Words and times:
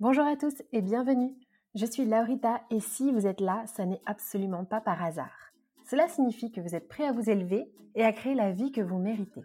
Bonjour 0.00 0.24
à 0.24 0.36
tous 0.36 0.54
et 0.72 0.82
bienvenue. 0.82 1.34
Je 1.74 1.86
suis 1.86 2.04
Laurita 2.04 2.62
et 2.70 2.80
si 2.80 3.12
vous 3.12 3.26
êtes 3.26 3.40
là, 3.40 3.64
ça 3.66 3.86
n'est 3.86 4.02
absolument 4.06 4.64
pas 4.64 4.80
par 4.80 5.02
hasard. 5.02 5.52
Cela 5.84 6.08
signifie 6.08 6.50
que 6.50 6.60
vous 6.60 6.74
êtes 6.74 6.88
prêt 6.88 7.06
à 7.06 7.12
vous 7.12 7.30
élever 7.30 7.72
et 7.94 8.04
à 8.04 8.12
créer 8.12 8.34
la 8.34 8.50
vie 8.50 8.72
que 8.72 8.80
vous 8.80 8.98
méritez. 8.98 9.44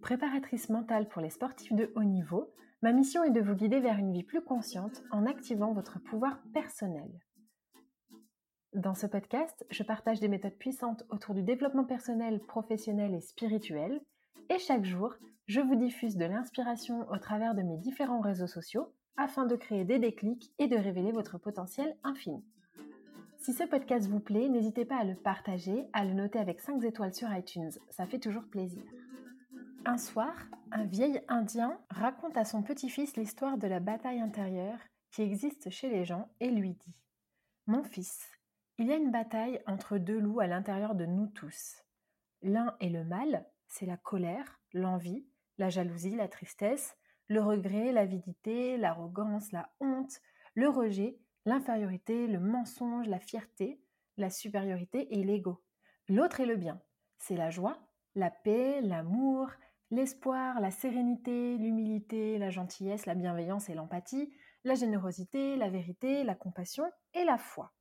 Préparatrice 0.00 0.68
mentale 0.68 1.08
pour 1.08 1.20
les 1.20 1.30
sportifs 1.30 1.72
de 1.72 1.92
haut 1.96 2.04
niveau, 2.04 2.54
Ma 2.84 2.92
mission 2.92 3.24
est 3.24 3.30
de 3.30 3.40
vous 3.40 3.54
guider 3.54 3.80
vers 3.80 3.98
une 3.98 4.12
vie 4.12 4.22
plus 4.22 4.42
consciente 4.42 5.02
en 5.10 5.24
activant 5.24 5.72
votre 5.72 5.98
pouvoir 5.98 6.38
personnel. 6.52 7.10
Dans 8.74 8.92
ce 8.92 9.06
podcast, 9.06 9.64
je 9.70 9.82
partage 9.82 10.20
des 10.20 10.28
méthodes 10.28 10.58
puissantes 10.58 11.02
autour 11.08 11.34
du 11.34 11.42
développement 11.42 11.84
personnel, 11.84 12.40
professionnel 12.40 13.14
et 13.14 13.22
spirituel. 13.22 14.02
Et 14.50 14.58
chaque 14.58 14.84
jour, 14.84 15.14
je 15.46 15.62
vous 15.62 15.76
diffuse 15.76 16.18
de 16.18 16.26
l'inspiration 16.26 17.08
au 17.10 17.16
travers 17.16 17.54
de 17.54 17.62
mes 17.62 17.78
différents 17.78 18.20
réseaux 18.20 18.46
sociaux 18.46 18.92
afin 19.16 19.46
de 19.46 19.56
créer 19.56 19.84
des 19.84 19.98
déclics 19.98 20.52
et 20.58 20.66
de 20.66 20.76
révéler 20.76 21.12
votre 21.12 21.38
potentiel 21.38 21.96
infini. 22.04 22.44
Si 23.38 23.52
ce 23.52 23.64
podcast 23.64 24.08
vous 24.08 24.20
plaît, 24.20 24.48
n'hésitez 24.48 24.84
pas 24.84 24.96
à 24.96 25.04
le 25.04 25.14
partager, 25.14 25.86
à 25.92 26.04
le 26.04 26.14
noter 26.14 26.38
avec 26.38 26.60
5 26.60 26.82
étoiles 26.84 27.14
sur 27.14 27.30
iTunes, 27.34 27.72
ça 27.90 28.06
fait 28.06 28.18
toujours 28.18 28.44
plaisir. 28.44 28.82
Un 29.84 29.98
soir, 29.98 30.34
un 30.72 30.84
vieil 30.84 31.20
Indien 31.28 31.78
raconte 31.90 32.38
à 32.38 32.46
son 32.46 32.62
petit-fils 32.62 33.16
l'histoire 33.16 33.58
de 33.58 33.66
la 33.66 33.80
bataille 33.80 34.20
intérieure 34.20 34.78
qui 35.10 35.20
existe 35.20 35.68
chez 35.68 35.90
les 35.90 36.06
gens 36.06 36.30
et 36.40 36.50
lui 36.50 36.72
dit 36.72 37.04
Mon 37.66 37.84
fils, 37.84 38.26
il 38.78 38.86
y 38.86 38.92
a 38.92 38.96
une 38.96 39.12
bataille 39.12 39.60
entre 39.66 39.98
deux 39.98 40.18
loups 40.18 40.40
à 40.40 40.46
l'intérieur 40.46 40.94
de 40.94 41.04
nous 41.04 41.26
tous. 41.26 41.76
L'un 42.40 42.74
est 42.80 42.88
le 42.88 43.04
mal, 43.04 43.46
c'est 43.68 43.86
la 43.86 43.98
colère, 43.98 44.58
l'envie, 44.72 45.26
la 45.58 45.68
jalousie, 45.68 46.16
la 46.16 46.28
tristesse, 46.28 46.96
le 47.28 47.40
regret, 47.40 47.92
l'avidité, 47.92 48.76
l'arrogance, 48.76 49.52
la 49.52 49.70
honte, 49.80 50.20
le 50.54 50.68
rejet, 50.68 51.18
l'infériorité, 51.46 52.26
le 52.26 52.40
mensonge, 52.40 53.08
la 53.08 53.18
fierté, 53.18 53.80
la 54.16 54.30
supériorité 54.30 55.14
et 55.18 55.24
l'ego. 55.24 55.62
L'autre 56.08 56.40
est 56.40 56.46
le 56.46 56.56
bien, 56.56 56.80
c'est 57.18 57.36
la 57.36 57.50
joie, 57.50 57.78
la 58.14 58.30
paix, 58.30 58.80
l'amour, 58.82 59.50
l'espoir, 59.90 60.60
la 60.60 60.70
sérénité, 60.70 61.56
l'humilité, 61.56 62.38
la 62.38 62.50
gentillesse, 62.50 63.06
la 63.06 63.14
bienveillance 63.14 63.68
et 63.68 63.74
l'empathie, 63.74 64.32
la 64.64 64.74
générosité, 64.74 65.56
la 65.56 65.70
vérité, 65.70 66.24
la 66.24 66.34
compassion 66.34 66.84
et 67.14 67.24
la 67.24 67.38
foi. 67.38 67.72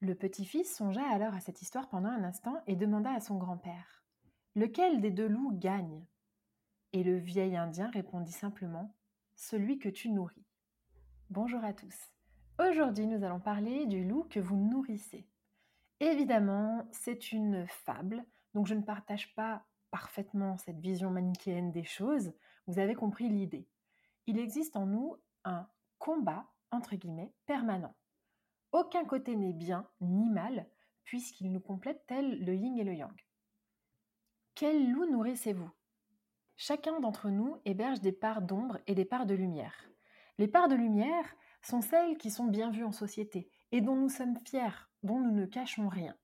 Le 0.00 0.14
petit-fils 0.14 0.76
songea 0.76 1.02
alors 1.10 1.34
à 1.34 1.40
cette 1.40 1.62
histoire 1.62 1.88
pendant 1.88 2.10
un 2.10 2.24
instant 2.24 2.62
et 2.66 2.76
demanda 2.76 3.10
à 3.10 3.20
son 3.20 3.36
grand-père 3.36 4.04
Lequel 4.54 5.00
des 5.00 5.10
deux 5.10 5.26
loups 5.26 5.52
gagne? 5.52 6.06
Et 6.94 7.02
le 7.02 7.18
vieil 7.18 7.54
Indien 7.54 7.90
répondit 7.90 8.32
simplement 8.32 8.94
Celui 9.36 9.78
que 9.78 9.90
tu 9.90 10.08
nourris. 10.08 10.46
Bonjour 11.28 11.62
à 11.62 11.74
tous. 11.74 11.94
Aujourd'hui, 12.58 13.06
nous 13.06 13.22
allons 13.24 13.40
parler 13.40 13.84
du 13.84 14.04
loup 14.04 14.24
que 14.30 14.40
vous 14.40 14.56
nourrissez. 14.56 15.28
Évidemment, 16.00 16.88
c'est 16.90 17.30
une 17.30 17.66
fable, 17.66 18.24
donc 18.54 18.66
je 18.66 18.74
ne 18.74 18.80
partage 18.80 19.34
pas 19.34 19.66
parfaitement 19.90 20.56
cette 20.56 20.80
vision 20.80 21.10
manichéenne 21.10 21.72
des 21.72 21.84
choses, 21.84 22.32
vous 22.66 22.78
avez 22.78 22.94
compris 22.94 23.28
l'idée. 23.28 23.68
Il 24.26 24.38
existe 24.38 24.74
en 24.74 24.86
nous 24.86 25.16
un 25.44 25.68
combat, 25.98 26.48
entre 26.70 26.96
guillemets, 26.96 27.34
permanent. 27.44 27.94
Aucun 28.72 29.04
côté 29.04 29.36
n'est 29.36 29.52
bien 29.52 29.86
ni 30.00 30.30
mal, 30.30 30.66
puisqu'il 31.04 31.52
nous 31.52 31.60
complète 31.60 32.06
tel 32.06 32.42
le 32.42 32.54
yin 32.54 32.78
et 32.78 32.84
le 32.84 32.94
yang. 32.94 33.24
Quel 34.54 34.90
loup 34.90 35.04
nourrissez-vous? 35.04 35.70
Chacun 36.58 37.00
d'entre 37.00 37.30
nous 37.30 37.56
héberge 37.64 38.00
des 38.00 38.12
parts 38.12 38.42
d'ombre 38.42 38.78
et 38.86 38.94
des 38.94 39.06
parts 39.06 39.24
de 39.24 39.34
lumière. 39.34 39.88
Les 40.36 40.48
parts 40.48 40.68
de 40.68 40.74
lumière 40.74 41.34
sont 41.62 41.80
celles 41.80 42.18
qui 42.18 42.30
sont 42.30 42.48
bien 42.48 42.70
vues 42.70 42.84
en 42.84 42.92
société 42.92 43.48
et 43.72 43.80
dont 43.80 43.96
nous 43.96 44.10
sommes 44.10 44.36
fiers, 44.44 44.90
dont 45.02 45.18
nous 45.18 45.32
ne 45.32 45.46
cachons 45.46 45.88
rien. 45.88 46.14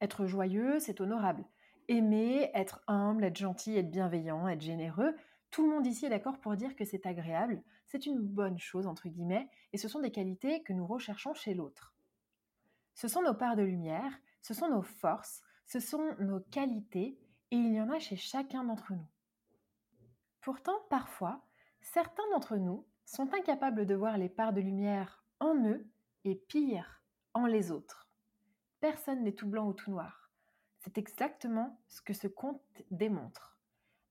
Être 0.00 0.26
joyeux, 0.26 0.80
c'est 0.80 1.00
honorable 1.00 1.44
aimer, 1.88 2.50
être 2.54 2.82
humble, 2.86 3.24
être 3.24 3.36
gentil, 3.36 3.76
être 3.76 3.90
bienveillant, 3.90 4.48
être 4.48 4.62
généreux, 4.62 5.14
tout 5.50 5.62
le 5.64 5.70
monde 5.70 5.86
ici 5.86 6.06
est 6.06 6.10
d'accord 6.10 6.40
pour 6.40 6.56
dire 6.56 6.74
que 6.74 6.84
c'est 6.84 7.06
agréable, 7.06 7.62
c'est 7.86 8.06
une 8.06 8.20
bonne 8.20 8.58
chose, 8.58 8.86
entre 8.86 9.08
guillemets, 9.08 9.48
et 9.72 9.78
ce 9.78 9.88
sont 9.88 10.00
des 10.00 10.10
qualités 10.10 10.62
que 10.62 10.72
nous 10.72 10.86
recherchons 10.86 11.34
chez 11.34 11.54
l'autre. 11.54 11.94
Ce 12.94 13.08
sont 13.08 13.22
nos 13.22 13.34
parts 13.34 13.56
de 13.56 13.62
lumière, 13.62 14.12
ce 14.40 14.54
sont 14.54 14.68
nos 14.68 14.82
forces, 14.82 15.42
ce 15.66 15.80
sont 15.80 16.14
nos 16.18 16.40
qualités, 16.40 17.18
et 17.50 17.56
il 17.56 17.74
y 17.74 17.80
en 17.80 17.90
a 17.90 17.98
chez 17.98 18.16
chacun 18.16 18.64
d'entre 18.64 18.92
nous. 18.92 19.06
Pourtant, 20.44 20.78
parfois, 20.90 21.40
certains 21.80 22.22
d'entre 22.30 22.58
nous 22.58 22.84
sont 23.06 23.32
incapables 23.32 23.86
de 23.86 23.94
voir 23.94 24.18
les 24.18 24.28
parts 24.28 24.52
de 24.52 24.60
lumière 24.60 25.24
en 25.40 25.56
eux 25.64 25.86
et 26.24 26.34
pire, 26.34 27.02
en 27.32 27.46
les 27.46 27.72
autres. 27.72 28.10
Personne 28.78 29.24
n'est 29.24 29.32
tout 29.32 29.48
blanc 29.48 29.66
ou 29.66 29.72
tout 29.72 29.90
noir. 29.90 30.30
C'est 30.80 30.98
exactement 30.98 31.80
ce 31.88 32.02
que 32.02 32.12
ce 32.12 32.28
conte 32.28 32.60
démontre. 32.90 33.58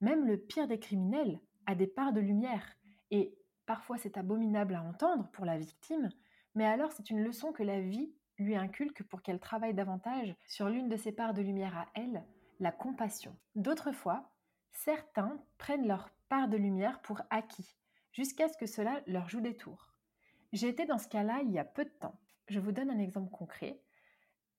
Même 0.02 0.26
le 0.26 0.40
pire 0.40 0.68
des 0.68 0.80
criminels 0.80 1.40
a 1.68 1.76
des 1.76 1.86
parts 1.86 2.14
de 2.14 2.20
lumière, 2.20 2.66
et 3.12 3.38
parfois 3.68 4.00
c'est 4.00 4.18
abominable 4.18 4.74
à 4.74 4.82
entendre 4.82 5.30
pour 5.34 5.46
la 5.46 5.60
victime, 5.60 6.10
mais 6.56 6.66
alors 6.66 6.92
c'est 6.94 7.12
une 7.12 7.24
leçon 7.24 7.52
que 7.52 7.62
la 7.62 7.80
vie 7.80 8.12
lui 8.40 8.56
inculque 8.56 9.04
pour 9.04 9.22
qu'elle 9.22 9.40
travaille 9.40 9.76
davantage 9.76 10.36
sur 10.48 10.68
l'une 10.68 10.90
de 10.90 10.98
ses 10.98 11.12
parts 11.12 11.36
de 11.36 11.44
lumière 11.44 11.78
à 11.78 11.86
elle, 11.94 12.24
la 12.60 12.72
compassion. 12.72 13.38
D'autres 13.54 13.92
fois, 13.92 14.33
certains 14.74 15.44
prennent 15.58 15.88
leur 15.88 16.10
part 16.30 16.48
de 16.48 16.58
lumière 16.58 17.02
pour 17.02 17.22
acquis, 17.30 17.78
jusqu'à 18.12 18.50
ce 18.50 18.58
que 18.58 18.66
cela 18.66 19.02
leur 19.08 19.30
joue 19.30 19.42
des 19.42 19.56
tours. 19.56 19.94
J'ai 20.52 20.68
été 20.68 20.86
dans 20.86 20.98
ce 20.98 21.08
cas-là 21.08 21.42
il 21.44 21.52
y 21.52 21.60
a 21.60 21.66
peu 21.66 21.86
de 21.86 21.90
temps. 21.90 22.20
Je 22.48 22.60
vous 22.60 22.72
donne 22.72 22.90
un 22.90 23.00
exemple 23.00 23.32
concret 23.32 23.82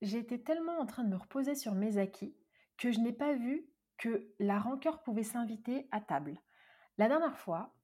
j'ai 0.05 0.19
été 0.19 0.41
tellement 0.41 0.79
en 0.79 0.87
train 0.87 1.05
de 1.05 1.09
me 1.09 1.17
reposer 1.17 1.55
sur 1.55 1.75
mes 1.75 1.99
acquis 1.99 2.37
que 2.77 2.93
je 2.93 3.01
n'ai 3.01 3.13
pas 3.13 3.33
vu 3.33 3.67
que 3.97 4.29
la 4.39 4.59
rancœur 4.59 5.03
pouvait 5.03 5.23
s'inviter 5.23 5.89
à 5.93 6.01
table. 6.01 6.39
La 6.99 7.09
dernière 7.09 7.39
fois, 7.39 7.75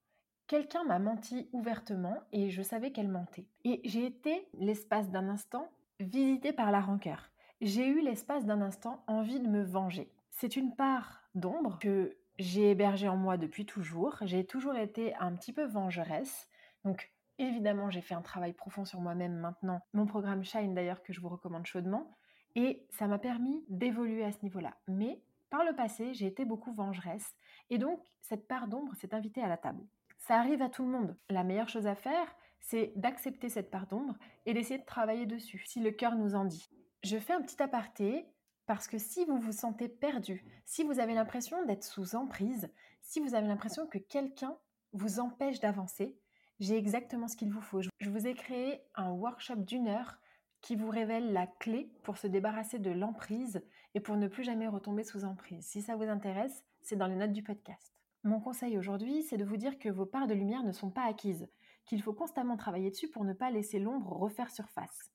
quelqu'un 0.47 0.85
m'a 0.85 0.99
menti 0.99 1.49
ouvertement 1.53 2.19
et 2.33 2.51
je 2.51 2.63
savais 2.63 2.93
qu'elle 2.93 3.09
mentait. 3.09 3.49
Et 3.65 3.81
j'ai 3.85 4.05
été, 4.05 4.49
l'espace 4.55 5.11
d'un 5.11 5.29
instant, 5.29 5.71
visitée 5.99 6.53
par 6.53 6.71
la 6.71 6.81
rancœur. 6.81 7.31
J'ai 7.61 7.87
eu 7.87 8.01
l'espace 8.01 8.45
d'un 8.45 8.61
instant 8.61 9.05
envie 9.07 9.41
de 9.41 9.49
me 9.49 9.63
venger. 9.63 10.13
C'est 10.31 10.57
une 10.57 10.75
part 10.75 11.23
d'ombre 11.35 11.79
que 11.79 12.17
j'ai 12.41 12.71
hébergé 12.71 13.07
en 13.07 13.17
moi 13.17 13.37
depuis 13.37 13.67
toujours. 13.67 14.17
J'ai 14.23 14.47
toujours 14.47 14.75
été 14.75 15.15
un 15.17 15.35
petit 15.35 15.53
peu 15.53 15.67
vengeresse. 15.67 16.49
Donc, 16.85 17.13
évidemment, 17.39 17.91
j'ai 17.91 18.01
fait 18.01 18.15
un 18.15 18.23
travail 18.23 18.55
profond 18.55 18.87
sur 18.87 19.01
moi-même 19.01 19.37
maintenant. 19.37 19.83
Mon 19.93 20.07
programme 20.07 20.43
Shine, 20.43 20.75
d'ailleurs, 20.75 21.03
que 21.03 21.13
je 21.13 21.21
vous 21.21 21.29
recommande 21.29 21.67
chaudement. 21.67 22.11
Et 22.57 22.87
ça 22.89 23.07
m'a 23.07 23.19
permis 23.19 23.63
d'évoluer 23.69 24.25
à 24.25 24.33
ce 24.33 24.43
niveau-là. 24.43 24.75
Mais 24.89 25.23
par 25.51 25.65
le 25.65 25.77
passé, 25.77 26.15
j'ai 26.15 26.27
été 26.27 26.47
beaucoup 26.47 26.73
vengeresse. 26.73 27.37
Et 27.69 27.77
donc, 27.77 28.01
cette 28.23 28.49
part 28.49 28.69
d'ombre 28.69 28.95
s'est 28.95 29.15
invitée 29.15 29.43
à 29.43 29.49
la 29.49 29.59
table. 29.59 29.85
Ça 30.17 30.39
arrive 30.39 30.63
à 30.63 30.71
tout 30.71 30.85
le 30.85 30.91
monde. 30.91 31.17
La 31.29 31.45
meilleure 31.45 31.69
chose 31.69 31.87
à 31.87 31.95
faire, 31.95 32.27
c'est 32.61 32.93
d'accepter 32.97 33.51
cette 33.51 33.71
part 33.71 33.87
d'ombre 33.87 34.17
et 34.47 34.55
d'essayer 34.55 34.81
de 34.81 34.87
travailler 34.87 35.27
dessus, 35.27 35.63
si 35.67 35.81
le 35.81 35.91
cœur 35.91 36.15
nous 36.17 36.35
en 36.35 36.47
dit. 36.47 36.71
Je 37.03 37.19
fais 37.19 37.35
un 37.35 37.43
petit 37.43 37.63
aparté 37.63 38.27
parce 38.71 38.87
que 38.87 38.99
si 38.99 39.25
vous 39.25 39.37
vous 39.37 39.51
sentez 39.51 39.89
perdu, 39.89 40.45
si 40.65 40.85
vous 40.85 41.01
avez 41.01 41.13
l'impression 41.13 41.65
d'être 41.65 41.83
sous 41.83 42.15
emprise, 42.15 42.71
si 43.03 43.19
vous 43.19 43.35
avez 43.35 43.49
l'impression 43.49 43.89
que 43.89 43.99
quelqu'un 43.99 44.57
vous 44.93 45.19
empêche 45.19 45.59
d'avancer, 45.59 46.17
j'ai 46.61 46.77
exactement 46.77 47.27
ce 47.27 47.35
qu'il 47.35 47.51
vous 47.51 47.63
faut. 47.63 47.81
Je 47.83 48.11
vous 48.11 48.29
ai 48.29 48.35
créé 48.35 48.81
un 48.95 49.11
workshop 49.11 49.57
d'une 49.57 49.89
heure 49.89 50.21
qui 50.61 50.77
vous 50.77 50.89
révèle 50.89 51.33
la 51.33 51.49
clé 51.49 51.91
pour 52.05 52.17
se 52.17 52.29
débarrasser 52.29 52.79
de 52.79 52.93
l'emprise 52.93 53.61
et 53.95 54.01
pour 54.01 54.17
ne 54.17 54.29
plus 54.29 54.45
jamais 54.45 54.69
retomber 54.69 55.03
sous 55.03 55.25
emprise. 55.25 55.67
Si 55.67 55.83
ça 55.83 55.97
vous 55.97 56.09
intéresse, 56.09 56.65
c'est 56.81 56.95
dans 56.95 57.09
les 57.09 57.17
notes 57.17 57.33
du 57.33 57.43
podcast. 57.43 57.93
Mon 58.23 58.39
conseil 58.39 58.79
aujourd'hui, 58.79 59.25
c'est 59.25 59.37
de 59.37 59.45
vous 59.45 59.57
dire 59.57 59.81
que 59.81 59.89
vos 59.89 60.07
parts 60.07 60.29
de 60.29 60.35
lumière 60.35 60.63
ne 60.63 60.71
sont 60.71 60.91
pas 60.91 61.09
acquises, 61.09 61.49
qu'il 61.87 62.03
faut 62.03 62.15
constamment 62.15 62.57
travailler 62.57 62.91
dessus 62.93 63.11
pour 63.11 63.25
ne 63.25 63.33
pas 63.33 63.51
laisser 63.51 63.81
l'ombre 63.81 64.13
refaire 64.13 64.53
surface. 64.53 65.11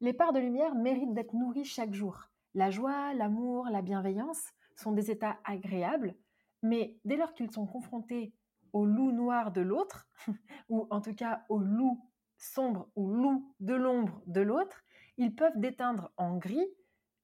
Les 0.00 0.14
parts 0.14 0.32
de 0.32 0.40
lumière 0.40 0.74
méritent 0.74 1.12
d'être 1.12 1.34
nourries 1.34 1.66
chaque 1.66 1.92
jour. 1.92 2.31
La 2.54 2.70
joie, 2.70 3.14
l'amour, 3.14 3.66
la 3.70 3.80
bienveillance 3.80 4.52
sont 4.76 4.92
des 4.92 5.10
états 5.10 5.38
agréables, 5.44 6.14
mais 6.62 6.98
dès 7.04 7.16
lors 7.16 7.32
qu'ils 7.32 7.50
sont 7.50 7.66
confrontés 7.66 8.34
au 8.74 8.84
loup 8.84 9.10
noir 9.10 9.52
de 9.52 9.62
l'autre, 9.62 10.08
ou 10.68 10.86
en 10.90 11.00
tout 11.00 11.14
cas 11.14 11.44
au 11.48 11.58
loup 11.58 12.06
sombre 12.36 12.90
ou 12.94 13.10
loup 13.10 13.54
de 13.60 13.74
l'ombre 13.74 14.22
de 14.26 14.40
l'autre, 14.42 14.84
ils 15.16 15.34
peuvent 15.34 15.58
déteindre 15.58 16.12
en 16.16 16.36
gris, 16.36 16.68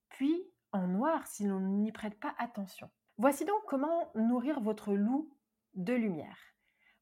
puis 0.08 0.44
en 0.72 0.86
noir 0.86 1.26
si 1.26 1.44
l'on 1.44 1.60
n'y 1.60 1.92
prête 1.92 2.18
pas 2.18 2.34
attention. 2.38 2.90
Voici 3.18 3.44
donc 3.44 3.62
comment 3.66 4.10
nourrir 4.14 4.60
votre 4.60 4.94
loup 4.94 5.30
de 5.74 5.92
lumière. 5.92 6.38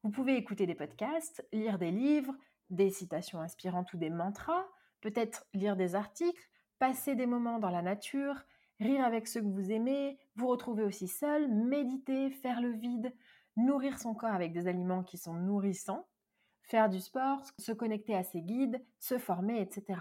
Vous 0.02 0.11
pouvez 0.11 0.37
écouter 0.37 0.67
des 0.67 0.75
podcasts, 0.75 1.46
lire 1.52 1.78
des 1.78 1.90
livres, 1.90 2.34
des 2.70 2.90
citations 2.90 3.40
inspirantes 3.40 3.93
ou 3.93 3.99
des 3.99 4.11
mantras, 4.11 4.67
peut-être 5.00 5.46
lire 5.52 5.76
des 5.76 5.94
articles, 5.94 6.49
passer 6.78 7.14
des 7.14 7.26
moments 7.26 7.58
dans 7.58 7.70
la 7.70 7.82
nature, 7.82 8.44
rire 8.81 9.05
avec 9.05 9.26
ceux 9.26 9.40
que 9.40 9.46
vous 9.46 9.73
aimez, 9.73 10.19
vous 10.37 10.49
retrouver 10.49 10.82
aussi 10.82 11.08
seul, 11.08 11.49
méditer, 11.49 12.31
faire 12.31 12.61
le 12.61 12.73
vide, 12.73 13.12
nourrir 13.56 13.99
son 13.99 14.14
corps 14.14 14.34
avec 14.34 14.52
des 14.52 14.69
aliments 14.69 15.02
qui 15.02 15.19
sont 15.19 15.34
nourrissants, 15.34 16.06
faire 16.62 16.88
du 16.88 17.00
sport, 17.00 17.43
se 17.58 17.73
connecter 17.73 18.14
à 18.14 18.23
ses 18.23 18.43
guides, 18.43 18.82
se 18.99 19.19
former, 19.19 19.61
etc. 19.61 20.00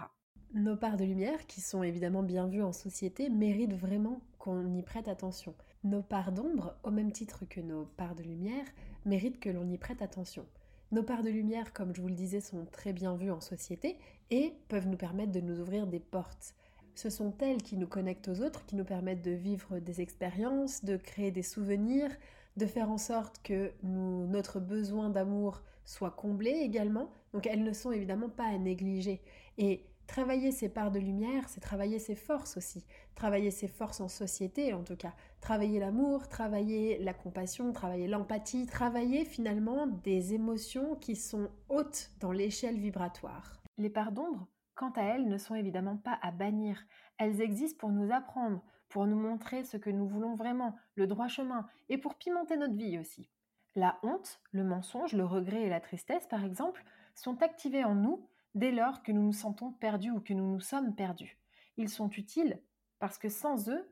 Nos 0.52 0.76
parts 0.76 0.96
de 0.96 1.04
lumière, 1.04 1.46
qui 1.46 1.60
sont 1.60 1.82
évidemment 1.82 2.22
bien 2.22 2.46
vues 2.46 2.62
en 2.62 2.72
société, 2.72 3.28
méritent 3.28 3.74
vraiment 3.74 4.20
qu'on 4.38 4.74
y 4.74 4.82
prête 4.82 5.08
attention. 5.08 5.54
Nos 5.84 6.02
parts 6.02 6.32
d'ombre, 6.32 6.76
au 6.82 6.90
même 6.90 7.12
titre 7.12 7.44
que 7.48 7.60
nos 7.60 7.84
parts 7.84 8.14
de 8.14 8.22
lumière, 8.22 8.64
méritent 9.04 9.40
que 9.40 9.50
l'on 9.50 9.68
y 9.68 9.78
prête 9.78 10.02
attention. 10.02 10.46
Nos 10.92 11.02
parts 11.02 11.22
de 11.22 11.30
lumière, 11.30 11.72
comme 11.72 11.94
je 11.94 12.00
vous 12.00 12.08
le 12.08 12.14
disais, 12.14 12.40
sont 12.40 12.64
très 12.66 12.92
bien 12.92 13.16
vues 13.16 13.32
en 13.32 13.40
société 13.40 13.98
et 14.30 14.54
peuvent 14.68 14.86
nous 14.86 14.96
permettre 14.96 15.32
de 15.32 15.40
nous 15.40 15.60
ouvrir 15.60 15.86
des 15.86 16.00
portes 16.00 16.54
ce 16.96 17.10
sont 17.10 17.34
elles 17.40 17.62
qui 17.62 17.76
nous 17.76 17.86
connectent 17.86 18.28
aux 18.28 18.40
autres, 18.40 18.64
qui 18.64 18.74
nous 18.74 18.84
permettent 18.84 19.22
de 19.22 19.30
vivre 19.30 19.78
des 19.78 20.00
expériences, 20.00 20.82
de 20.84 20.96
créer 20.96 21.30
des 21.30 21.42
souvenirs, 21.42 22.10
de 22.56 22.64
faire 22.64 22.90
en 22.90 22.96
sorte 22.98 23.40
que 23.42 23.72
notre 23.82 24.60
besoin 24.60 25.10
d'amour 25.10 25.62
soit 25.84 26.10
comblé 26.10 26.50
également. 26.50 27.10
Donc 27.34 27.46
elles 27.46 27.62
ne 27.62 27.72
sont 27.74 27.92
évidemment 27.92 28.30
pas 28.30 28.46
à 28.46 28.56
négliger. 28.56 29.20
Et 29.58 29.84
travailler 30.06 30.52
ces 30.52 30.70
parts 30.70 30.90
de 30.90 30.98
lumière, 30.98 31.50
c'est 31.50 31.60
travailler 31.60 31.98
ses 31.98 32.14
forces 32.14 32.56
aussi. 32.56 32.82
Travailler 33.14 33.50
ses 33.50 33.68
forces 33.68 34.00
en 34.00 34.08
société 34.08 34.72
en 34.72 34.82
tout 34.82 34.96
cas. 34.96 35.12
Travailler 35.42 35.78
l'amour, 35.78 36.28
travailler 36.28 36.98
la 36.98 37.12
compassion, 37.12 37.72
travailler 37.72 38.08
l'empathie, 38.08 38.64
travailler 38.64 39.26
finalement 39.26 39.86
des 39.86 40.32
émotions 40.32 40.94
qui 40.96 41.14
sont 41.14 41.50
hautes 41.68 42.10
dans 42.20 42.32
l'échelle 42.32 42.78
vibratoire. 42.78 43.62
Les 43.76 43.90
parts 43.90 44.12
d'ombre 44.12 44.48
quant 44.76 44.90
à 44.90 45.02
elles, 45.02 45.26
ne 45.26 45.38
sont 45.38 45.54
évidemment 45.56 45.96
pas 45.96 46.18
à 46.22 46.30
bannir. 46.30 46.80
Elles 47.18 47.40
existent 47.40 47.78
pour 47.78 47.90
nous 47.90 48.12
apprendre, 48.12 48.62
pour 48.88 49.06
nous 49.06 49.18
montrer 49.18 49.64
ce 49.64 49.76
que 49.76 49.90
nous 49.90 50.06
voulons 50.06 50.36
vraiment, 50.36 50.76
le 50.94 51.06
droit 51.06 51.28
chemin, 51.28 51.66
et 51.88 51.98
pour 51.98 52.14
pimenter 52.14 52.56
notre 52.56 52.76
vie 52.76 52.98
aussi. 52.98 53.28
La 53.74 53.98
honte, 54.02 54.40
le 54.52 54.64
mensonge, 54.64 55.12
le 55.12 55.24
regret 55.24 55.62
et 55.62 55.68
la 55.68 55.80
tristesse, 55.80 56.26
par 56.28 56.44
exemple, 56.44 56.84
sont 57.14 57.42
activés 57.42 57.84
en 57.84 57.94
nous 57.94 58.28
dès 58.54 58.70
lors 58.70 59.02
que 59.02 59.12
nous 59.12 59.22
nous 59.22 59.32
sentons 59.32 59.72
perdus 59.72 60.10
ou 60.10 60.20
que 60.20 60.32
nous 60.32 60.52
nous 60.52 60.60
sommes 60.60 60.94
perdus. 60.94 61.38
Ils 61.76 61.90
sont 61.90 62.10
utiles 62.10 62.62
parce 62.98 63.18
que 63.18 63.28
sans 63.28 63.68
eux, 63.68 63.90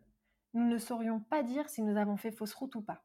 nous 0.55 0.67
ne 0.67 0.79
saurions 0.79 1.21
pas 1.21 1.43
dire 1.43 1.69
si 1.69 1.83
nous 1.83 1.97
avons 1.97 2.17
fait 2.17 2.31
fausse 2.31 2.55
route 2.55 2.77
ou 2.77 2.83
pas. 2.83 3.05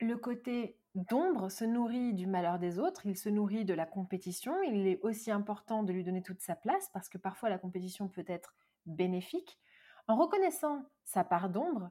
Le 0.00 0.16
côté 0.16 0.78
d'ombre 0.94 1.50
se 1.50 1.64
nourrit 1.64 2.14
du 2.14 2.26
malheur 2.26 2.58
des 2.58 2.78
autres, 2.78 3.06
il 3.06 3.16
se 3.16 3.28
nourrit 3.28 3.64
de 3.64 3.74
la 3.74 3.86
compétition, 3.86 4.62
il 4.62 4.86
est 4.86 5.00
aussi 5.02 5.30
important 5.30 5.82
de 5.82 5.92
lui 5.92 6.04
donner 6.04 6.22
toute 6.22 6.40
sa 6.40 6.54
place 6.54 6.88
parce 6.92 7.08
que 7.08 7.18
parfois 7.18 7.48
la 7.48 7.58
compétition 7.58 8.08
peut 8.08 8.24
être 8.28 8.54
bénéfique. 8.86 9.58
En 10.06 10.16
reconnaissant 10.16 10.84
sa 11.04 11.24
part 11.24 11.50
d'ombre, 11.50 11.90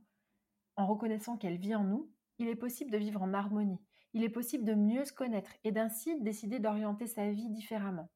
en 0.77 0.87
reconnaissant 0.87 1.37
qu'elle 1.37 1.57
vit 1.57 1.75
en 1.75 1.83
nous, 1.83 2.09
il 2.37 2.47
est 2.47 2.55
possible 2.55 2.91
de 2.91 2.97
vivre 2.97 3.21
en 3.21 3.33
harmonie, 3.33 3.79
il 4.13 4.23
est 4.23 4.29
possible 4.29 4.63
de 4.63 4.73
mieux 4.73 5.05
se 5.05 5.13
connaître 5.13 5.51
et 5.63 5.71
d'ainsi 5.71 6.19
décider 6.21 6.59
d'orienter 6.59 7.07
sa 7.07 7.29
vie 7.29 7.49
différemment. 7.49 8.09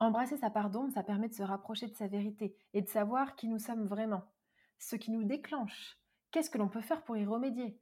Embrasser 0.00 0.36
sa 0.36 0.50
part 0.50 0.68
d'ombre, 0.68 0.92
ça 0.92 1.04
permet 1.04 1.28
de 1.28 1.34
se 1.34 1.44
rapprocher 1.44 1.86
de 1.86 1.94
sa 1.94 2.08
vérité 2.08 2.56
et 2.74 2.82
de 2.82 2.88
savoir 2.88 3.36
qui 3.36 3.48
nous 3.48 3.60
sommes 3.60 3.86
vraiment, 3.86 4.24
ce 4.78 4.96
qui 4.96 5.12
nous 5.12 5.24
déclenche, 5.24 5.96
qu'est-ce 6.32 6.50
que 6.50 6.58
l'on 6.58 6.68
peut 6.68 6.80
faire 6.80 7.04
pour 7.04 7.16
y 7.16 7.24
remédier, 7.24 7.78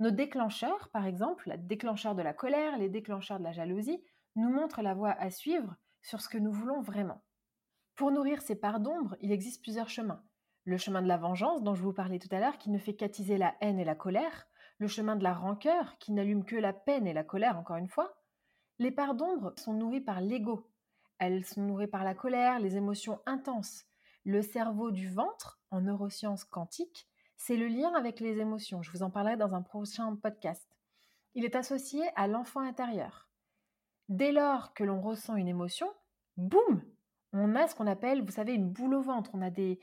nos 0.00 0.10
déclencheurs, 0.10 0.88
par 0.88 1.06
exemple, 1.06 1.50
les 1.50 1.58
déclencheurs 1.58 2.14
de 2.14 2.22
la 2.22 2.32
colère, 2.32 2.78
les 2.78 2.88
déclencheurs 2.88 3.38
de 3.38 3.44
la 3.44 3.52
jalousie, 3.52 4.02
nous 4.34 4.50
montrent 4.50 4.80
la 4.80 4.94
voie 4.94 5.12
à 5.12 5.30
suivre 5.30 5.76
sur 6.00 6.22
ce 6.22 6.28
que 6.30 6.38
nous 6.38 6.52
voulons 6.52 6.80
vraiment. 6.80 7.22
Pour 7.96 8.10
nourrir 8.10 8.40
ces 8.40 8.56
parts 8.56 8.80
d'ombre, 8.80 9.14
il 9.20 9.30
existe 9.30 9.62
plusieurs 9.62 9.90
chemins. 9.90 10.24
Le 10.64 10.78
chemin 10.78 11.02
de 11.02 11.08
la 11.08 11.18
vengeance, 11.18 11.62
dont 11.62 11.74
je 11.74 11.82
vous 11.82 11.92
parlais 11.92 12.18
tout 12.18 12.34
à 12.34 12.40
l'heure, 12.40 12.56
qui 12.56 12.70
ne 12.70 12.78
fait 12.78 12.94
qu'attiser 12.94 13.36
la 13.36 13.54
haine 13.60 13.78
et 13.78 13.84
la 13.84 13.94
colère. 13.94 14.46
Le 14.78 14.88
chemin 14.88 15.16
de 15.16 15.22
la 15.22 15.34
rancœur, 15.34 15.98
qui 15.98 16.12
n'allume 16.12 16.46
que 16.46 16.56
la 16.56 16.72
peine 16.72 17.06
et 17.06 17.12
la 17.12 17.24
colère, 17.24 17.58
encore 17.58 17.76
une 17.76 17.88
fois. 17.88 18.14
Les 18.78 18.90
parts 18.90 19.14
d'ombre 19.14 19.52
sont 19.58 19.74
nourries 19.74 20.00
par 20.00 20.22
l'ego. 20.22 20.70
Elles 21.18 21.44
sont 21.44 21.60
nourries 21.60 21.86
par 21.86 22.04
la 22.04 22.14
colère, 22.14 22.58
les 22.58 22.78
émotions 22.78 23.20
intenses. 23.26 23.84
Le 24.24 24.40
cerveau 24.40 24.90
du 24.90 25.10
ventre, 25.10 25.60
en 25.70 25.82
neurosciences 25.82 26.44
quantiques, 26.44 27.09
c'est 27.40 27.56
le 27.56 27.68
lien 27.68 27.94
avec 27.94 28.20
les 28.20 28.38
émotions. 28.38 28.82
Je 28.82 28.90
vous 28.90 29.02
en 29.02 29.08
parlerai 29.08 29.38
dans 29.38 29.54
un 29.54 29.62
prochain 29.62 30.14
podcast. 30.14 30.76
Il 31.34 31.46
est 31.46 31.56
associé 31.56 32.02
à 32.14 32.26
l'enfant 32.26 32.60
intérieur. 32.60 33.30
Dès 34.10 34.30
lors 34.30 34.74
que 34.74 34.84
l'on 34.84 35.00
ressent 35.00 35.36
une 35.36 35.48
émotion, 35.48 35.90
boum, 36.36 36.82
on 37.32 37.56
a 37.56 37.66
ce 37.66 37.74
qu'on 37.74 37.86
appelle, 37.86 38.20
vous 38.22 38.30
savez, 38.30 38.52
une 38.52 38.68
boule 38.68 38.92
au 38.92 39.00
ventre, 39.00 39.30
on 39.32 39.40
a 39.40 39.48
des, 39.48 39.80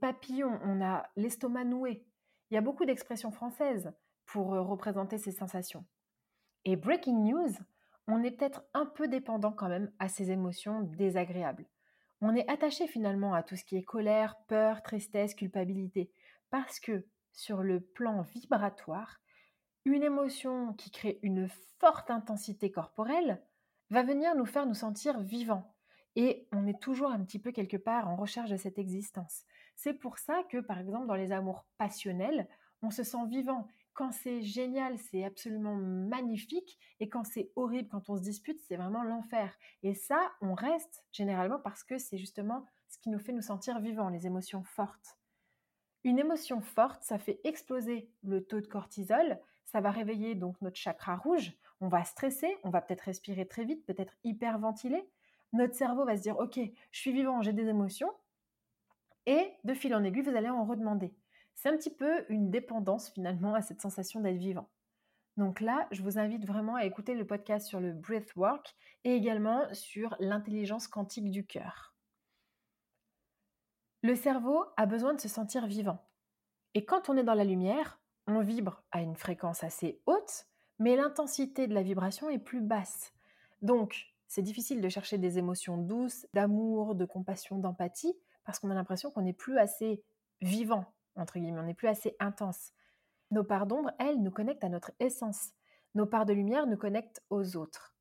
papillons, 0.00 0.58
on 0.64 0.82
a 0.82 1.08
l'estomac 1.14 1.62
noué. 1.62 2.04
Il 2.50 2.54
y 2.54 2.58
a 2.58 2.60
beaucoup 2.60 2.84
d'expressions 2.84 3.30
françaises 3.30 3.92
pour 4.24 4.54
euh, 4.54 4.62
représenter 4.62 5.16
ces 5.16 5.30
sensations. 5.30 5.86
Et 6.64 6.74
breaking 6.74 7.22
news, 7.22 7.52
on 8.08 8.24
est 8.24 8.32
peut-être 8.32 8.64
un 8.74 8.84
peu 8.84 9.06
dépendant 9.06 9.52
quand 9.52 9.68
même 9.68 9.92
à 10.00 10.08
ces 10.08 10.32
émotions 10.32 10.80
désagréables. 10.80 11.66
On 12.20 12.34
est 12.34 12.50
attaché 12.50 12.88
finalement 12.88 13.32
à 13.32 13.44
tout 13.44 13.54
ce 13.54 13.64
qui 13.64 13.76
est 13.76 13.84
colère, 13.84 14.38
peur, 14.48 14.82
tristesse, 14.82 15.36
culpabilité 15.36 16.10
parce 16.50 16.80
que 16.80 17.06
sur 17.32 17.62
le 17.62 17.80
plan 17.80 18.22
vibratoire, 18.22 19.20
une 19.84 20.02
émotion 20.02 20.72
qui 20.74 20.90
crée 20.90 21.18
une 21.22 21.48
forte 21.78 22.10
intensité 22.10 22.70
corporelle 22.70 23.42
va 23.90 24.02
venir 24.02 24.34
nous 24.34 24.46
faire 24.46 24.66
nous 24.66 24.74
sentir 24.74 25.20
vivants. 25.20 25.74
Et 26.16 26.48
on 26.50 26.66
est 26.66 26.80
toujours 26.80 27.10
un 27.10 27.22
petit 27.22 27.38
peu 27.38 27.52
quelque 27.52 27.76
part 27.76 28.08
en 28.08 28.16
recherche 28.16 28.50
de 28.50 28.56
cette 28.56 28.78
existence. 28.78 29.44
C'est 29.76 29.92
pour 29.92 30.18
ça 30.18 30.42
que, 30.48 30.58
par 30.58 30.78
exemple, 30.78 31.06
dans 31.06 31.14
les 31.14 31.30
amours 31.30 31.66
passionnels, 31.76 32.48
on 32.82 32.90
se 32.90 33.02
sent 33.02 33.26
vivant. 33.28 33.68
Quand 33.92 34.12
c'est 34.12 34.42
génial, 34.42 34.98
c'est 34.98 35.24
absolument 35.24 35.76
magnifique. 35.76 36.78
Et 37.00 37.08
quand 37.08 37.24
c'est 37.24 37.52
horrible, 37.54 37.88
quand 37.90 38.08
on 38.08 38.16
se 38.16 38.22
dispute, 38.22 38.60
c'est 38.66 38.76
vraiment 38.76 39.02
l'enfer. 39.02 39.54
Et 39.82 39.94
ça, 39.94 40.20
on 40.40 40.54
reste 40.54 41.04
généralement 41.12 41.60
parce 41.60 41.84
que 41.84 41.98
c'est 41.98 42.18
justement 42.18 42.66
ce 42.88 42.98
qui 42.98 43.10
nous 43.10 43.18
fait 43.18 43.32
nous 43.32 43.42
sentir 43.42 43.80
vivants, 43.80 44.08
les 44.08 44.26
émotions 44.26 44.64
fortes. 44.64 45.18
Une 46.06 46.20
émotion 46.20 46.60
forte, 46.60 47.02
ça 47.02 47.18
fait 47.18 47.40
exploser 47.42 48.08
le 48.22 48.40
taux 48.40 48.60
de 48.60 48.68
cortisol, 48.68 49.40
ça 49.64 49.80
va 49.80 49.90
réveiller 49.90 50.36
donc 50.36 50.54
notre 50.62 50.76
chakra 50.76 51.16
rouge, 51.16 51.52
on 51.80 51.88
va 51.88 52.04
stresser, 52.04 52.56
on 52.62 52.70
va 52.70 52.80
peut-être 52.80 53.00
respirer 53.00 53.44
très 53.44 53.64
vite, 53.64 53.84
peut-être 53.84 54.14
hyperventiler. 54.22 55.04
Notre 55.52 55.74
cerveau 55.74 56.04
va 56.04 56.16
se 56.16 56.22
dire 56.22 56.38
OK, 56.38 56.60
je 56.92 57.00
suis 57.00 57.12
vivant, 57.12 57.42
j'ai 57.42 57.52
des 57.52 57.66
émotions. 57.66 58.12
Et 59.26 59.50
de 59.64 59.74
fil 59.74 59.96
en 59.96 60.04
aiguille, 60.04 60.22
vous 60.22 60.36
allez 60.36 60.48
en 60.48 60.64
redemander. 60.64 61.12
C'est 61.56 61.70
un 61.70 61.76
petit 61.76 61.92
peu 61.92 62.24
une 62.28 62.52
dépendance 62.52 63.10
finalement 63.10 63.54
à 63.54 63.60
cette 63.60 63.80
sensation 63.80 64.20
d'être 64.20 64.36
vivant. 64.36 64.68
Donc 65.36 65.60
là, 65.60 65.88
je 65.90 66.04
vous 66.04 66.20
invite 66.20 66.46
vraiment 66.46 66.76
à 66.76 66.84
écouter 66.84 67.16
le 67.16 67.26
podcast 67.26 67.66
sur 67.66 67.80
le 67.80 67.92
breathwork 67.92 68.76
et 69.02 69.16
également 69.16 69.66
sur 69.74 70.14
l'intelligence 70.20 70.86
quantique 70.86 71.32
du 71.32 71.44
cœur. 71.44 71.95
Le 74.06 74.14
cerveau 74.14 74.64
a 74.76 74.86
besoin 74.86 75.14
de 75.14 75.20
se 75.20 75.26
sentir 75.26 75.66
vivant. 75.66 75.98
Et 76.74 76.84
quand 76.84 77.08
on 77.08 77.16
est 77.16 77.24
dans 77.24 77.34
la 77.34 77.42
lumière, 77.42 77.98
on 78.28 78.38
vibre 78.38 78.84
à 78.92 79.00
une 79.02 79.16
fréquence 79.16 79.64
assez 79.64 80.00
haute, 80.06 80.46
mais 80.78 80.94
l'intensité 80.94 81.66
de 81.66 81.74
la 81.74 81.82
vibration 81.82 82.30
est 82.30 82.38
plus 82.38 82.60
basse. 82.60 83.12
Donc, 83.62 84.14
c'est 84.28 84.42
difficile 84.42 84.80
de 84.80 84.88
chercher 84.88 85.18
des 85.18 85.38
émotions 85.38 85.76
douces, 85.76 86.28
d'amour, 86.34 86.94
de 86.94 87.04
compassion, 87.04 87.58
d'empathie, 87.58 88.16
parce 88.44 88.60
qu'on 88.60 88.70
a 88.70 88.76
l'impression 88.76 89.10
qu'on 89.10 89.22
n'est 89.22 89.32
plus 89.32 89.58
assez 89.58 90.04
vivant, 90.40 90.84
entre 91.16 91.40
guillemets, 91.40 91.58
on 91.58 91.64
n'est 91.64 91.74
plus 91.74 91.88
assez 91.88 92.14
intense. 92.20 92.74
Nos 93.32 93.42
parts 93.42 93.66
d'ombre, 93.66 93.90
elles, 93.98 94.22
nous 94.22 94.30
connectent 94.30 94.62
à 94.62 94.68
notre 94.68 94.92
essence. 95.00 95.50
Nos 95.96 96.06
parts 96.06 96.26
de 96.26 96.32
lumière 96.32 96.68
nous 96.68 96.76
connectent 96.76 97.24
aux 97.28 97.56
autres. 97.56 97.96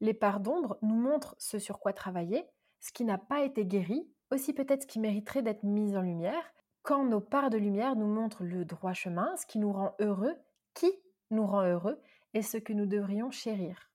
Les 0.00 0.14
parts 0.14 0.40
d'ombre 0.40 0.78
nous 0.80 0.96
montrent 0.96 1.36
ce 1.36 1.58
sur 1.58 1.78
quoi 1.78 1.92
travailler, 1.92 2.46
ce 2.78 2.90
qui 2.90 3.04
n'a 3.04 3.18
pas 3.18 3.42
été 3.42 3.66
guéri, 3.66 4.08
aussi 4.30 4.52
peut-être 4.52 4.82
ce 4.82 4.86
qui 4.86 5.00
mériterait 5.00 5.42
d'être 5.42 5.62
mis 5.62 5.96
en 5.96 6.02
lumière, 6.02 6.52
quand 6.82 7.04
nos 7.04 7.20
parts 7.20 7.50
de 7.50 7.58
lumière 7.58 7.96
nous 7.96 8.06
montrent 8.06 8.44
le 8.44 8.64
droit 8.64 8.92
chemin, 8.92 9.36
ce 9.36 9.46
qui 9.46 9.58
nous 9.58 9.72
rend 9.72 9.94
heureux, 10.00 10.34
qui 10.74 10.90
nous 11.30 11.46
rend 11.46 11.64
heureux 11.64 12.00
et 12.34 12.42
ce 12.42 12.56
que 12.56 12.72
nous 12.72 12.86
devrions 12.86 13.30
chérir. 13.30 13.90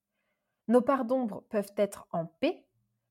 Nos 0.67 0.81
parts 0.81 1.05
d'ombre 1.05 1.43
peuvent 1.49 1.73
être 1.77 2.07
en 2.11 2.25
paix. 2.25 2.65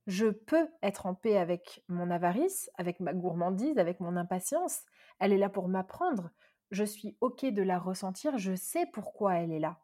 Je 0.06 0.26
peux 0.26 0.68
être 0.82 1.06
en 1.06 1.14
paix 1.14 1.36
avec 1.36 1.82
mon 1.88 2.10
avarice, 2.10 2.70
avec 2.76 3.00
ma 3.00 3.14
gourmandise, 3.14 3.78
avec 3.78 4.00
mon 4.00 4.16
impatience. 4.16 4.82
Elle 5.18 5.32
est 5.32 5.38
là 5.38 5.48
pour 5.48 5.68
m'apprendre 5.68 6.30
je 6.74 6.84
suis 6.84 7.16
OK 7.20 7.44
de 7.44 7.62
la 7.62 7.78
ressentir, 7.78 8.36
je 8.38 8.54
sais 8.54 8.86
pourquoi 8.92 9.36
elle 9.36 9.52
est 9.52 9.60
là. 9.60 9.78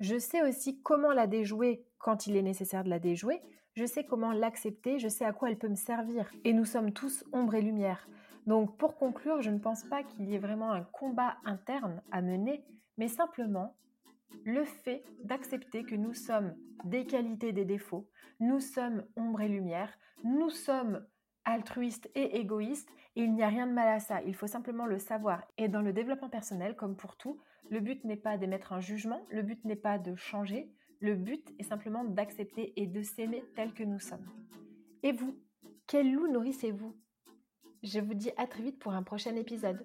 Je 0.00 0.18
sais 0.18 0.42
aussi 0.42 0.80
comment 0.82 1.12
la 1.12 1.26
déjouer 1.26 1.84
quand 1.98 2.26
il 2.26 2.36
est 2.36 2.42
nécessaire 2.42 2.84
de 2.84 2.90
la 2.90 2.98
déjouer, 2.98 3.42
je 3.74 3.84
sais 3.84 4.04
comment 4.04 4.32
l'accepter, 4.32 4.98
je 4.98 5.08
sais 5.08 5.24
à 5.24 5.32
quoi 5.32 5.50
elle 5.50 5.58
peut 5.58 5.68
me 5.68 5.74
servir. 5.74 6.30
Et 6.44 6.52
nous 6.52 6.64
sommes 6.64 6.92
tous 6.92 7.24
ombre 7.32 7.54
et 7.54 7.62
lumière. 7.62 8.08
Donc 8.46 8.76
pour 8.76 8.96
conclure, 8.96 9.40
je 9.40 9.50
ne 9.50 9.58
pense 9.58 9.84
pas 9.84 10.02
qu'il 10.02 10.28
y 10.28 10.34
ait 10.34 10.38
vraiment 10.38 10.72
un 10.72 10.82
combat 10.82 11.36
interne 11.44 12.02
à 12.10 12.22
mener, 12.22 12.64
mais 12.98 13.08
simplement 13.08 13.76
le 14.44 14.64
fait 14.64 15.04
d'accepter 15.24 15.84
que 15.84 15.94
nous 15.94 16.14
sommes 16.14 16.54
des 16.84 17.06
qualités, 17.06 17.52
des 17.52 17.64
défauts, 17.64 18.08
nous 18.40 18.60
sommes 18.60 19.04
ombre 19.16 19.42
et 19.42 19.48
lumière, 19.48 19.96
nous 20.24 20.50
sommes 20.50 21.06
altruistes 21.44 22.10
et 22.14 22.38
égoïstes, 22.38 22.90
et 23.14 23.22
il 23.22 23.34
n'y 23.34 23.42
a 23.42 23.48
rien 23.48 23.66
de 23.66 23.72
mal 23.72 23.88
à 23.88 24.00
ça, 24.00 24.22
il 24.22 24.34
faut 24.34 24.46
simplement 24.46 24.86
le 24.86 24.98
savoir. 24.98 25.44
Et 25.58 25.68
dans 25.68 25.82
le 25.82 25.92
développement 25.92 26.30
personnel, 26.30 26.76
comme 26.76 26.96
pour 26.96 27.16
tout, 27.16 27.40
le 27.70 27.80
but 27.80 28.04
n'est 28.04 28.16
pas 28.16 28.38
d'émettre 28.38 28.72
un 28.72 28.80
jugement, 28.80 29.24
le 29.30 29.42
but 29.42 29.64
n'est 29.64 29.76
pas 29.76 29.98
de 29.98 30.14
changer, 30.16 30.72
le 31.02 31.16
but 31.16 31.44
est 31.58 31.64
simplement 31.64 32.04
d'accepter 32.04 32.72
et 32.76 32.86
de 32.86 33.02
s'aimer 33.02 33.44
tel 33.56 33.74
que 33.74 33.82
nous 33.82 33.98
sommes. 33.98 34.24
Et 35.02 35.12
vous, 35.12 35.36
quel 35.88 36.12
loup 36.12 36.28
nourrissez-vous? 36.28 36.96
Je 37.82 37.98
vous 37.98 38.14
dis 38.14 38.30
à 38.36 38.46
très 38.46 38.62
vite 38.62 38.78
pour 38.78 38.92
un 38.92 39.02
prochain 39.02 39.34
épisode. 39.34 39.84